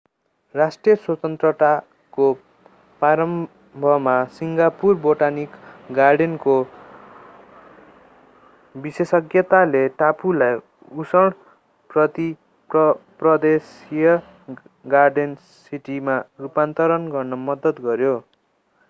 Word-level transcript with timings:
राष्ट्र 0.55 0.93
स्वतन्त्रताको 1.01 2.25
प्रारम्भमा 3.01 4.15
सिङ्गापुर 4.37 4.95
बोटानिक 5.05 5.53
गार्डेनको 5.99 6.55
विशेषज्ञताले 8.75 9.83
टापुलाई 10.01 10.57
उष्ण 11.03 11.29
प्रदेशीय 13.19 14.17
गार्डेन 14.87 15.35
सिटीमा 15.35 16.17
रूपान्तरण 16.41 17.09
गर्न 17.11 17.41
मद्दत 17.47 17.81
गर्‍यो। 17.87 18.13